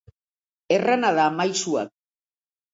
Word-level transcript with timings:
Errana 0.77 1.13
da, 1.21 1.27
maisuak. 1.37 1.95